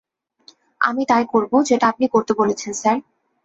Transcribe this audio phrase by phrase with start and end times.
[0.81, 2.97] আমি তাই করব যেটা আপনি করতে বলেছেন, স্যার।